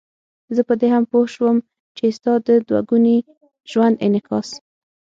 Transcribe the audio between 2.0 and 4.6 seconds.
ستا د دوه ګوني ژوند انعکاس.